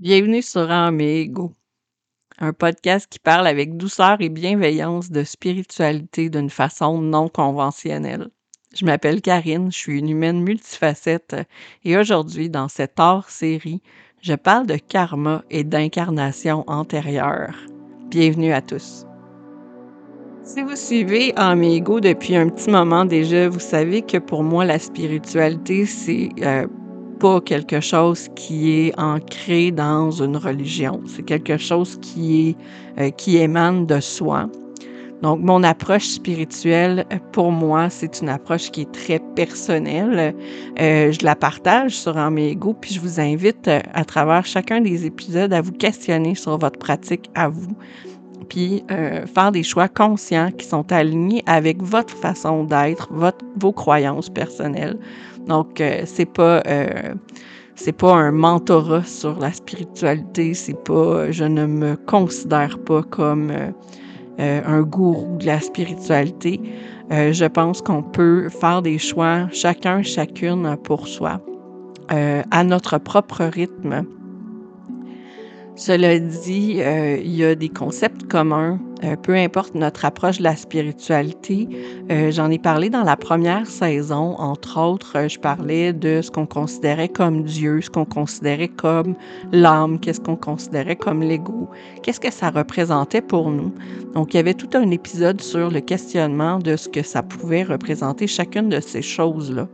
[0.00, 1.52] Bienvenue sur Ego,
[2.38, 8.26] un podcast qui parle avec douceur et bienveillance de spiritualité d'une façon non conventionnelle.
[8.74, 11.36] Je m'appelle Karine, je suis une humaine multifacette
[11.84, 13.82] et aujourd'hui, dans cette hors-série,
[14.20, 17.54] je parle de karma et d'incarnation antérieure.
[18.08, 19.06] Bienvenue à tous.
[20.42, 24.80] Si vous suivez Amigo depuis un petit moment déjà, vous savez que pour moi, la
[24.80, 26.66] spiritualité, c'est euh,
[27.24, 31.00] pas quelque chose qui est ancré dans une religion.
[31.06, 32.56] C'est quelque chose qui est
[33.00, 34.46] euh, qui émane de soi.
[35.22, 40.34] Donc, mon approche spirituelle, pour moi, c'est une approche qui est très personnelle.
[40.78, 45.06] Euh, je la partage sur Amigo, puis je vous invite euh, à travers chacun des
[45.06, 47.74] épisodes à vous questionner sur votre pratique à vous,
[48.50, 48.84] puis
[49.34, 53.08] faire des choix conscients qui sont alignés avec votre façon d'être,
[53.56, 54.98] vos croyances personnelles,
[55.46, 57.14] donc, euh, c'est pas euh,
[57.74, 63.50] c'est pas un mentorat sur la spiritualité, c'est pas je ne me considère pas comme
[63.50, 66.60] euh, un gourou de la spiritualité.
[67.10, 71.40] je pense qu'on peut faire des choix chacun chacune pour soi
[72.08, 74.04] à notre propre rythme.
[75.76, 76.80] Cela dit,
[77.24, 81.68] il y a des concepts communs euh, peu importe notre approche de la spiritualité.
[82.10, 86.30] Euh, j'en ai parlé dans la première saison, entre autres, euh, je parlais de ce
[86.30, 89.16] qu'on considérait comme Dieu, ce qu'on considérait comme
[89.52, 91.68] l'âme, qu'est-ce qu'on considérait comme l'ego,
[92.02, 93.74] qu'est-ce que ça représentait pour nous.
[94.14, 97.64] Donc, il y avait tout un épisode sur le questionnement de ce que ça pouvait
[97.64, 99.66] représenter chacune de ces choses-là.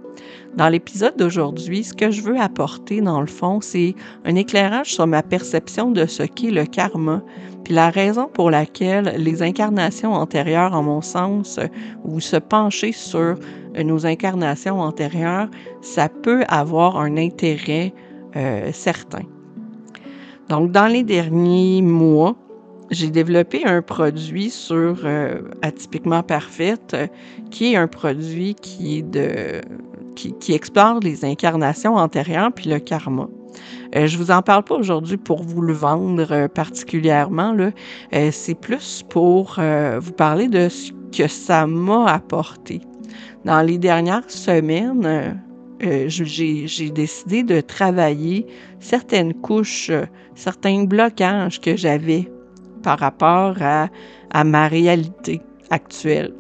[0.56, 5.06] Dans l'épisode d'aujourd'hui, ce que je veux apporter, dans le fond, c'est un éclairage sur
[5.06, 7.22] ma perception de ce qu'est le karma,
[7.64, 11.58] puis la raison pour laquelle les incarnations antérieures, en mon sens,
[12.04, 13.36] ou se pencher sur
[13.76, 15.48] nos incarnations antérieures,
[15.80, 17.92] ça peut avoir un intérêt
[18.36, 19.22] euh, certain.
[20.48, 22.34] Donc, dans les derniers mois,
[22.90, 26.96] j'ai développé un produit sur euh, Atypiquement Parfaite,
[27.50, 29.04] qui est un produit qui
[30.16, 33.28] qui, explore les incarnations antérieures puis le karma.
[33.96, 37.56] Euh, je vous en parle pas aujourd'hui pour vous le vendre euh, particulièrement.
[37.58, 42.80] Euh, c'est plus pour euh, vous parler de ce que ça m'a apporté.
[43.44, 45.40] Dans les dernières semaines,
[45.80, 48.46] j'ai décidé de travailler
[48.80, 49.90] certaines couches,
[50.34, 52.30] certains blocages que j'avais
[52.82, 53.88] par rapport à,
[54.30, 55.40] à ma réalité
[55.70, 56.34] actuelle.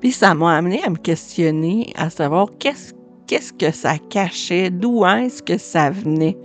[0.00, 2.94] Puis ça m'a amené à me questionner, à savoir qu'est-ce
[3.28, 6.36] qu'est-ce que ça cachait, d'où est-ce que ça venait?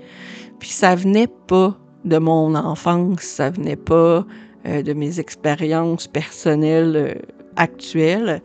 [0.59, 4.25] Puis ça venait pas de mon enfance, ça venait pas
[4.67, 8.41] euh, de mes expériences personnelles euh, actuelles.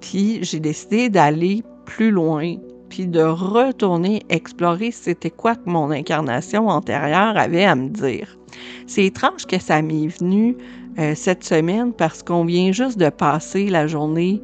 [0.00, 2.56] Puis j'ai décidé d'aller plus loin,
[2.88, 8.38] puis de retourner explorer c'était quoi que mon incarnation antérieure avait à me dire.
[8.86, 10.56] C'est étrange que ça m'est venu
[10.98, 14.42] euh, cette semaine parce qu'on vient juste de passer la journée,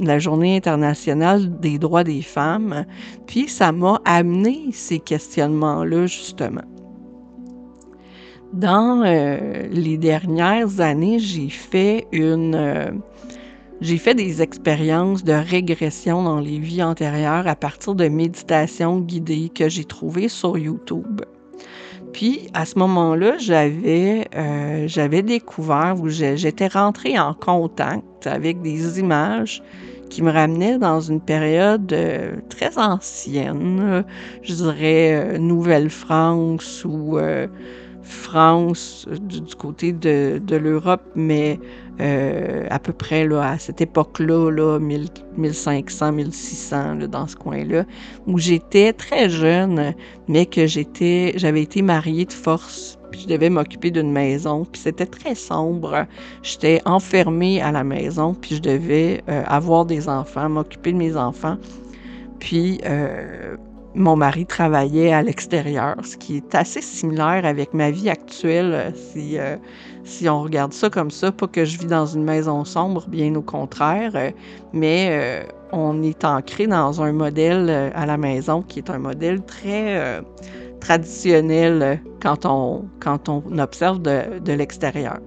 [0.00, 2.84] la journée internationale des droits des femmes,
[3.26, 6.62] puis ça m'a amené ces questionnements-là justement.
[8.52, 13.02] Dans euh, les dernières années, j'ai fait une
[13.80, 19.50] j'ai fait des expériences de régression dans les vies antérieures à partir de méditations guidées
[19.54, 21.20] que j'ai trouvées sur YouTube.
[22.12, 29.62] Puis à ce moment-là, j'avais euh, découvert ou j'étais rentrée en contact avec des images
[30.10, 34.04] qui me ramenaient dans une période euh, très ancienne,
[34.42, 37.18] je dirais euh, Nouvelle-France ou
[38.08, 41.60] France du, côté de, l'Europe, mais
[42.00, 47.84] euh, à peu près à cette époque-là, là, 1500, 1600, là, dans ce coin-là,
[48.26, 49.94] où j'étais très jeune,
[50.26, 55.06] mais que j'avais été mariée de force, puis je devais m'occuper d'une maison, puis c'était
[55.06, 56.06] très sombre.
[56.42, 61.16] J'étais enfermée à la maison, puis je devais euh, avoir des enfants, m'occuper de mes
[61.16, 61.56] enfants.
[62.38, 63.56] Puis euh,
[63.94, 69.38] mon mari travaillait à l'extérieur, ce qui est assez similaire avec ma vie actuelle, si
[70.08, 73.34] si on regarde ça comme ça, pas que je vis dans une maison sombre, bien
[73.34, 74.30] au contraire, euh,
[74.72, 78.98] mais euh, on est ancré dans un modèle euh, à la maison qui est un
[78.98, 80.22] modèle très
[80.80, 85.18] traditionnel quand on, quand on observe de, de l'extérieur.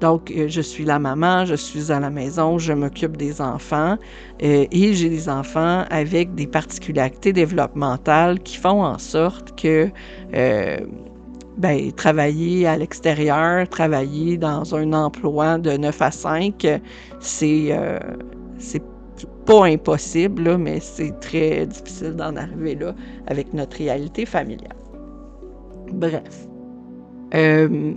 [0.00, 3.96] Donc, je suis la maman, je suis à la maison, je m'occupe des enfants
[4.40, 9.90] et j'ai des enfants avec des particularités développementales qui font en sorte que
[11.56, 16.66] ben, travailler à l'extérieur, travailler dans un emploi de 9 à 5,
[17.20, 17.98] c'est euh,
[18.58, 18.82] c'est
[19.46, 22.94] pas impossible, mais c'est très difficile d'en arriver là
[23.26, 24.76] avec notre réalité familiale.
[25.92, 26.46] Bref.
[27.34, 27.92] Euh,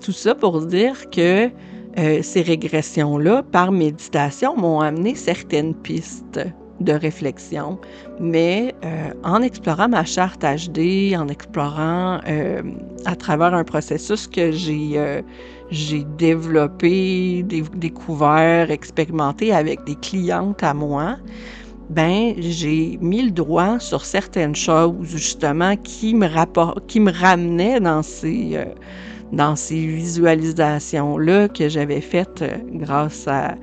[0.00, 1.50] tout ça pour dire que
[1.98, 6.40] euh, ces régressions-là, par méditation, m'ont amené certaines pistes
[6.80, 7.78] de réflexion,
[8.20, 12.62] mais euh, en explorant ma charte HD, en explorant euh,
[13.04, 14.98] à travers un processus que j'ai
[15.70, 17.44] j'ai développé,
[17.74, 21.18] découvert, expérimenté avec des clientes à moi,
[21.90, 26.26] ben j'ai mis le doigt sur certaines choses justement qui me
[26.86, 28.56] qui me ramenaient dans ces
[29.32, 33.56] dans ces visualisations-là que j'avais faites euh, grâce, à,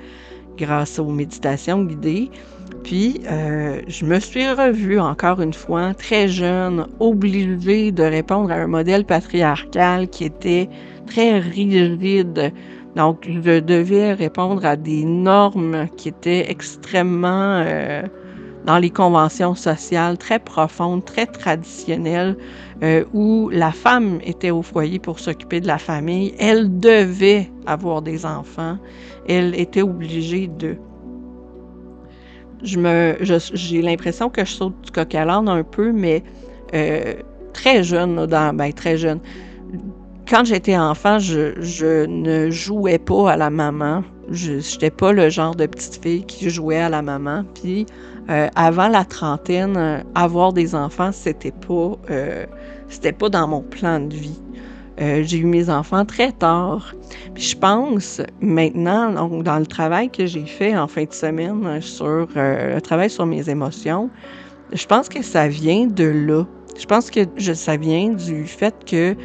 [0.57, 2.29] grâce aux méditations guidées.
[2.83, 8.55] Puis, euh, je me suis revue encore une fois, très jeune, obligée de répondre à
[8.55, 10.69] un modèle patriarcal qui était
[11.07, 12.53] très rigide.
[12.95, 18.03] Donc, je devais répondre à des normes qui étaient extrêmement euh,
[18.65, 22.35] dans les conventions sociales, très profondes, très traditionnelles,
[22.83, 28.01] euh, où la femme était au foyer pour s'occuper de la famille, elle devait avoir
[28.01, 28.77] des enfants,
[29.27, 30.77] elle était obligée de.
[32.65, 36.23] Je me, j'ai l'impression que je saute du coq à l'âne un peu, mais
[36.73, 37.13] euh,
[37.53, 39.19] très jeune, dans, ben, très jeune.
[40.27, 44.03] Quand j'étais enfant, je, ne jouais pas à la maman.
[44.31, 47.43] Je n'étais pas le genre de petite fille qui jouait à la maman.
[47.61, 47.85] Puis
[48.29, 51.95] euh, avant la trentaine, euh, avoir des enfants, c'était pas,
[52.89, 54.41] c'était pas dans mon plan de vie.
[54.97, 56.93] J'ai eu mes enfants très tard.
[57.33, 61.81] Puis je pense maintenant, donc, dans le travail que j'ai fait en fin de semaine
[61.81, 64.09] sur le travail sur mes émotions,
[64.73, 66.45] je pense que ça vient de là.
[66.77, 67.21] Je pense que
[67.53, 69.15] ça vient du fait que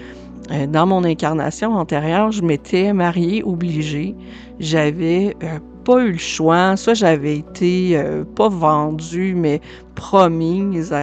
[0.67, 4.17] dans mon incarnation antérieure, je m'étais mariée obligée.
[4.59, 5.37] J'avais
[5.85, 6.77] pas eu le choix.
[6.77, 9.61] Soit j'avais été euh, pas vendue, mais
[9.95, 10.95] promise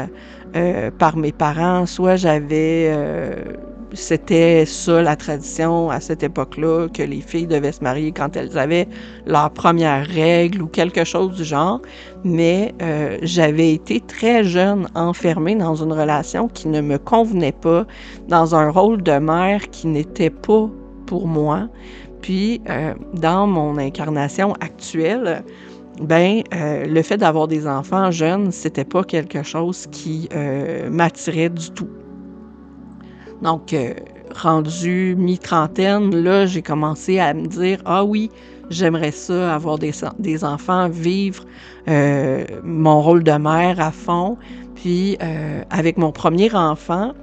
[0.56, 2.90] euh, par mes parents, soit j'avais.
[2.90, 3.36] Euh,
[3.94, 8.58] c'était ça la tradition à cette époque-là, que les filles devaient se marier quand elles
[8.58, 8.88] avaient
[9.26, 11.82] leur première règle ou quelque chose du genre.
[12.24, 12.74] Mais
[13.22, 17.86] j'avais été très jeune enfermée dans une relation qui ne me convenait pas,
[18.28, 20.70] dans un rôle de mère qui n'était pas
[21.06, 21.70] pour moi.
[22.22, 25.44] Puis, euh, dans mon incarnation actuelle,
[26.02, 31.50] ben, euh, le fait d'avoir des enfants jeunes, c'était pas quelque chose qui euh, m'attirait
[31.50, 31.90] du tout.
[33.42, 33.76] Donc,
[34.36, 38.30] rendu mi-trentaine, là, j'ai commencé à me dire Ah oui,
[38.70, 41.44] j'aimerais ça, avoir des, des enfants, vivre
[42.64, 44.38] mon rôle de mère à fond.
[44.76, 45.18] Puis,
[45.70, 47.14] avec mon premier enfant,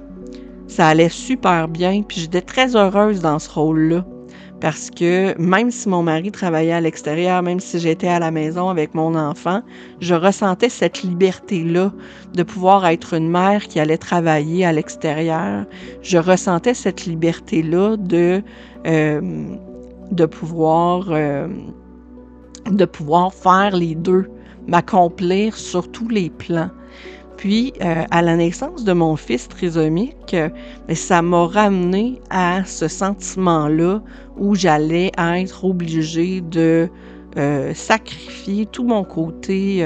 [0.67, 4.05] ça allait super bien, puis j'étais très heureuse dans ce rôle-là
[4.61, 8.69] parce que même si mon mari travaillait à l'extérieur, même si j'étais à la maison
[8.69, 9.61] avec mon enfant,
[9.99, 11.91] je ressentais cette liberté-là
[12.33, 15.65] de pouvoir être une mère qui allait travailler à l'extérieur.
[16.01, 18.41] Je ressentais cette liberté-là de,
[18.87, 19.21] euh,
[20.11, 21.47] de euh,
[22.71, 24.25] de pouvoir faire les deux,
[24.67, 26.69] m'accomplir sur tous les plans.
[27.37, 30.49] Puis, euh, à la naissance de mon fils trisomique, euh,
[30.87, 34.01] ben, ça m'a ramené à ce sentiment-là
[34.37, 36.89] où j'allais être obligée de
[37.37, 39.85] euh, sacrifier tout mon côté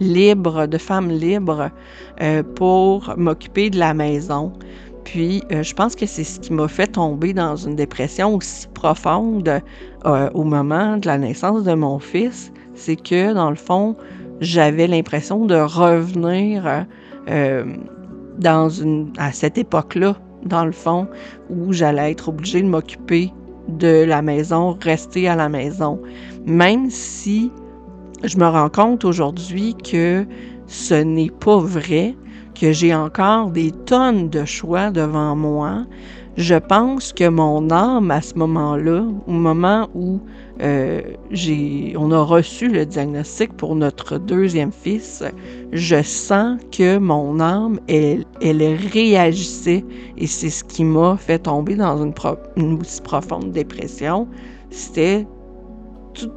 [0.00, 1.70] libre, de femme libre,
[2.54, 4.52] pour m'occuper de la maison.
[5.04, 9.62] Puis, je pense que c'est ce qui m'a fait tomber dans une dépression aussi profonde
[10.04, 12.52] au moment de la naissance de mon fils.
[12.74, 13.96] C'est que, dans le fond,
[14.40, 16.86] j'avais l'impression de revenir
[17.28, 17.64] euh,
[18.38, 21.08] dans une, à cette époque-là, dans le fond,
[21.50, 23.32] où j'allais être obligée de m'occuper
[23.68, 26.00] de la maison, rester à la maison.
[26.46, 27.52] Même si
[28.24, 30.26] je me rends compte aujourd'hui que
[30.66, 32.16] ce n'est pas vrai,
[32.58, 35.84] que j'ai encore des tonnes de choix devant moi,
[36.38, 40.20] je pense que mon âme à ce moment-là, au moment où
[40.62, 41.02] euh,
[41.96, 45.24] on a reçu le diagnostic pour notre deuxième fils,
[45.72, 48.24] je sens que mon âme, elle,
[48.92, 49.84] réagissait
[50.16, 52.14] et c'est ce qui m'a fait tomber dans une,
[52.56, 54.28] une aussi profonde dépression.
[54.70, 55.26] C'était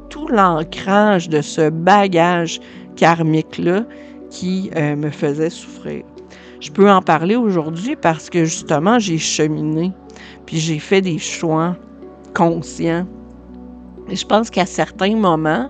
[0.08, 2.58] tout, l'ancrage de ce bagage
[2.96, 3.84] karmique-là
[4.30, 6.02] qui euh, me faisait souffrir.
[6.62, 9.92] Je peux en parler aujourd'hui parce que justement, j'ai cheminé,
[10.46, 11.76] puis j'ai fait des choix
[12.34, 13.06] conscients
[14.08, 15.68] je pense qu'à certains moments,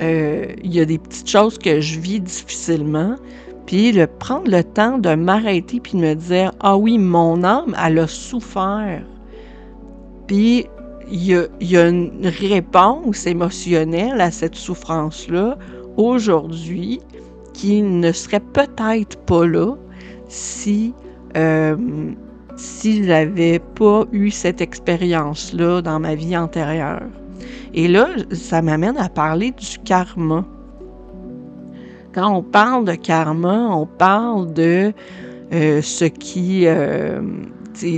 [0.00, 3.16] euh, il y a des petites choses que je vis difficilement.
[3.66, 7.74] Puis le prendre le temps de m'arrêter puis de me dire Ah oui, mon âme,
[7.84, 9.02] elle a souffert.
[10.26, 10.66] Puis
[11.10, 11.24] il
[11.60, 15.56] y a, une réponse émotionnelle à cette souffrance-là
[15.96, 17.00] aujourd'hui
[17.52, 19.76] qui ne serait peut-être pas là
[20.28, 20.94] si
[21.36, 21.76] euh,
[22.56, 27.02] si j'avais pas eu cette expérience-là dans ma vie antérieure.
[27.74, 30.44] Et là, ça m'amène à parler du karma.
[32.14, 34.92] Quand on parle de karma, on parle de
[35.52, 37.20] euh, ce qui, euh,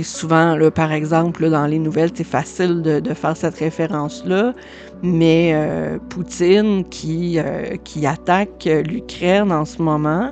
[0.03, 4.53] souvent, là, par exemple, dans les nouvelles, c'est facile de, faire cette référence-là,
[5.01, 7.39] mais euh, Poutine qui,
[7.85, 10.31] qui attaque l'Ukraine en ce moment,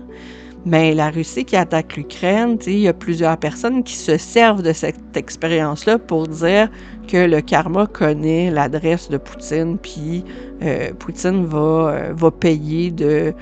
[0.67, 4.73] mais la Russie qui attaque l'Ukraine, il y a plusieurs personnes qui se servent de
[4.73, 6.69] cette expérience-là pour dire
[7.07, 10.25] que le karma connaît l'adresse de Poutine, puis
[10.61, 13.33] euh, Poutine va, va payer de,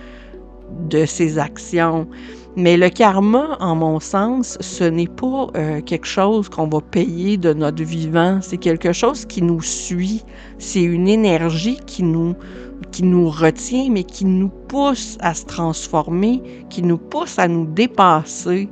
[0.88, 2.08] de ses actions.
[2.58, 7.36] Mais le karma, en mon sens, ce n'est pas euh, quelque chose qu'on va payer
[7.36, 8.40] de notre vivant.
[8.42, 10.24] C'est quelque chose qui nous suit.
[10.58, 12.34] C'est une énergie qui nous,
[12.92, 17.66] qui nous retient, mais qui nous pousse à se transformer, qui nous pousse à nous
[17.66, 18.70] dépasser.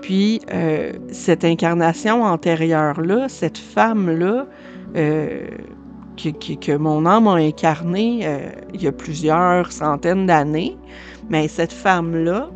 [0.00, 4.46] Puis, euh, cette incarnation antérieure-là, cette femme-là,
[4.94, 5.40] euh,
[6.16, 8.26] que, que, mon âme a incarnée
[8.74, 10.76] il y a plusieurs centaines d'années,
[11.30, 12.48] mais cette femme-là,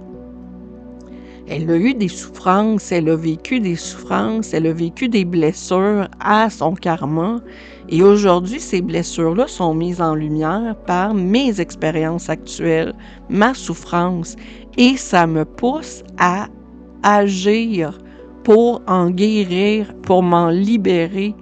[1.49, 6.08] elle a eu des souffrances, elle a vécu des souffrances, elle a vécu des blessures
[6.20, 7.40] à son karma.
[7.88, 12.94] Et aujourd'hui, ces blessures-là sont mises en lumière par mes expériences actuelles,
[13.28, 14.37] ma souffrance.
[14.78, 16.46] Et ça me pousse à
[17.02, 17.99] agir
[18.44, 21.34] pour en guérir, pour m'en libérer.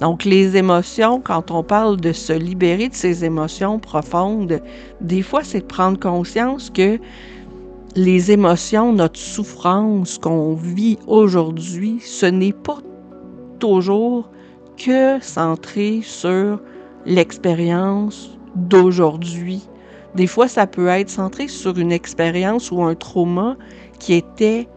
[0.00, 4.60] Donc les émotions, quand on parle de se libérer de ces émotions profondes,
[5.00, 7.00] des fois c'est de prendre conscience que
[7.98, 12.78] les émotions, notre souffrance qu'on vit aujourd'hui, ce n'est pas
[13.58, 14.30] toujours
[14.76, 16.60] que centré sur
[17.06, 19.68] l'expérience d'aujourd'hui.
[20.14, 23.56] Des fois, ça peut être centré sur une expérience ou un trauma
[23.98, 24.68] qui était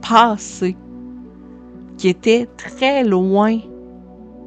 [0.00, 0.74] passé,
[1.98, 3.58] qui était très loin.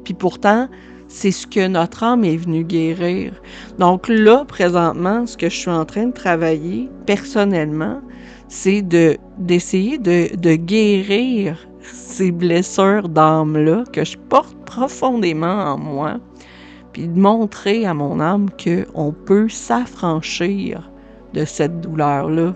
[0.02, 0.68] Puis pourtant,
[1.08, 3.32] c'est ce que notre âme est venue guérir.
[3.78, 8.00] Donc là, présentement, ce que je suis en train de travailler personnellement,
[8.48, 16.18] c'est de d'essayer de, de guérir ces blessures d'âme-là que je porte profondément en moi,
[16.92, 20.90] puis de montrer à mon âme qu'on peut s'affranchir
[21.34, 22.54] de cette douleur-là.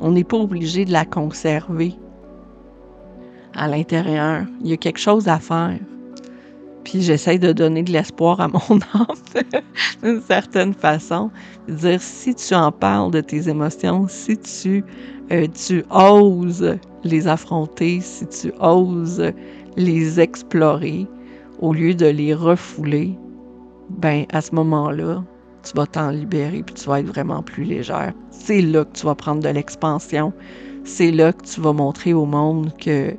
[0.00, 1.94] On n'est pas obligé de la conserver
[3.54, 4.44] à l'intérieur.
[4.62, 5.78] Il y a quelque chose à faire.
[6.84, 8.58] Puis j'essaie de donner de l'espoir à mon
[8.94, 9.42] âme
[10.02, 11.30] d'une certaine façon.
[11.68, 14.84] Dire si tu en parles de tes émotions, si tu,
[15.32, 19.32] euh, tu oses les affronter, si tu oses
[19.76, 21.06] les explorer,
[21.60, 23.16] au lieu de les refouler,
[23.90, 25.22] ben à ce moment-là,
[25.62, 28.12] tu vas t'en libérer puis tu vas être vraiment plus légère.
[28.30, 30.32] C'est là que tu vas prendre de l'expansion.
[30.84, 33.14] C'est là que tu vas montrer au monde que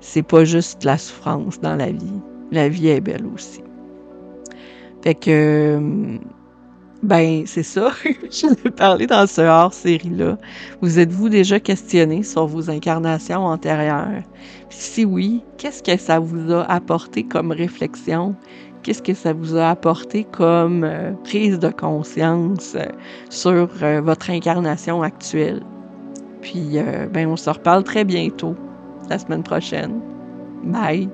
[0.00, 2.20] c'est pas juste la souffrance dans la vie
[2.50, 3.62] la vie est belle aussi.
[5.02, 6.18] Fait que,
[7.02, 7.92] ben, c'est ça.
[8.04, 10.36] Je vais parler dans ce hors-série-là.
[10.80, 14.22] Vous êtes-vous déjà questionné sur vos incarnations antérieures?
[14.70, 18.34] si oui, qu'est-ce que ça vous a apporté comme réflexion?
[18.82, 22.86] Qu'est-ce que ça vous a apporté comme euh, prise de conscience euh,
[23.28, 25.62] sur euh, votre incarnation actuelle?
[26.42, 26.78] Puis,
[27.12, 28.54] ben, on se reparle très bientôt,
[29.10, 30.00] la semaine prochaine.
[30.62, 31.08] Bye!